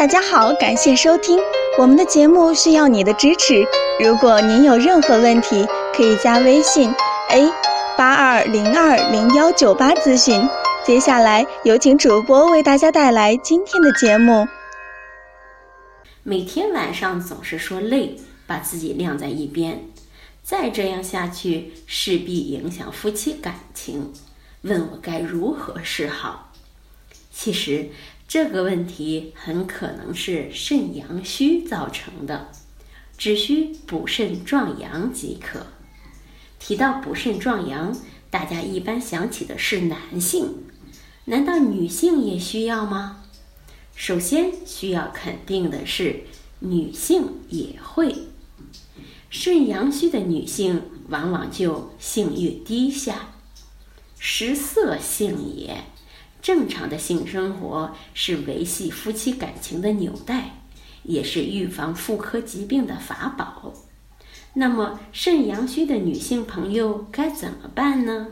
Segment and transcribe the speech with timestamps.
[0.00, 1.38] 大家好，感谢收听
[1.76, 3.62] 我们的节目，需要你的支持。
[4.02, 6.90] 如果您有任何问题，可以加微信
[7.28, 7.52] a
[7.98, 10.48] 八二零二零幺九八咨询。
[10.86, 14.48] 接下来有请主播为大家带来今天的节目。
[16.22, 19.84] 每天晚上总是说累，把自己晾在一边，
[20.42, 24.14] 再这样下去势必影响夫妻感情。
[24.62, 26.46] 问我该如何是好？
[27.30, 27.90] 其实
[28.30, 32.52] 这个问题很可能是肾阳虚造成的，
[33.18, 35.66] 只需补肾壮阳即可。
[36.60, 37.92] 提到补肾壮阳，
[38.30, 40.58] 大家一般想起的是男性，
[41.24, 43.24] 难道女性也需要吗？
[43.96, 46.20] 首先需要肯定的是，
[46.60, 48.14] 女性也会。
[49.28, 53.30] 肾阳虚的女性往往就性欲低下。
[54.20, 55.82] 食色性也，
[56.42, 60.56] 正常的性生活是维系夫妻感情的纽带，
[61.02, 63.72] 也是预防妇科疾病的法宝。
[64.54, 68.28] 那么，肾阳虚的女性朋友该怎么办呢？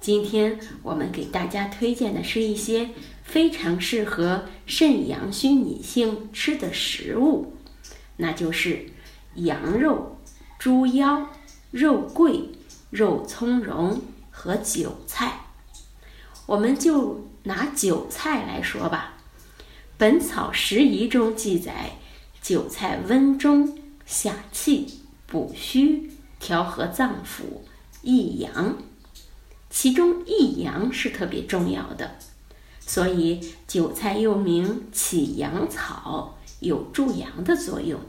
[0.00, 2.90] 今天我们给大家推荐的是一些
[3.22, 7.52] 非常适合肾阳虚女性吃的食物，
[8.16, 8.86] 那就是
[9.34, 10.18] 羊肉、
[10.58, 11.28] 猪腰、
[11.70, 12.50] 肉桂、
[12.90, 14.00] 肉苁蓉。
[14.40, 15.47] 和韭菜，
[16.48, 19.18] 我们就拿韭菜来说吧，
[19.98, 21.90] 《本草拾遗》中记载，
[22.40, 27.60] 韭菜温中下气、补虚、调和脏腑、
[28.00, 28.78] 益阳，
[29.68, 32.16] 其中益阳是特别重要的，
[32.80, 38.00] 所以韭菜又名起阳草，有助阳的作用。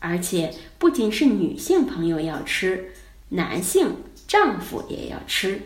[0.00, 2.92] 而且不仅是女性朋友要吃，
[3.30, 3.96] 男性。
[4.28, 5.62] 丈夫也要吃，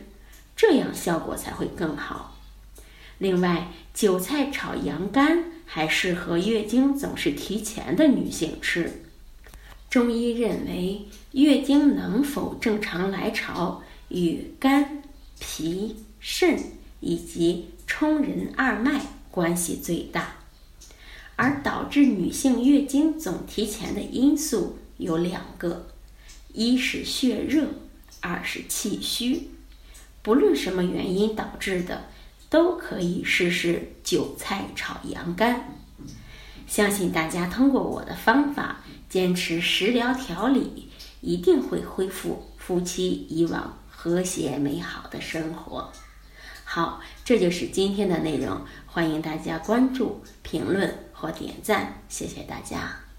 [0.63, 2.39] 这样效果才会更好。
[3.19, 9.03] 另外，韭菜炒羊肝还适合月经总是提前的女性吃。
[9.91, 15.03] 中医认为，月经能否正常来潮与肝、
[15.41, 16.57] 脾、肾
[17.01, 19.01] 以及冲任二脉
[19.33, 20.37] 关系最大，
[21.35, 25.89] 而导致女性月经总提前的因素有两个：
[26.55, 27.67] 一是血热。
[28.21, 29.49] 二是气虚，
[30.23, 32.05] 不论什么原因导致的，
[32.49, 35.77] 都可以试试韭菜炒羊肝。
[36.67, 40.89] 相信大家通过我的方法，坚持食疗调理，
[41.21, 45.93] 一定会恢复夫妻以往和谐美好的生活。
[46.65, 53.12] 好，这就是今天的内容，欢迎大家关注、评论或点赞，谢谢大家。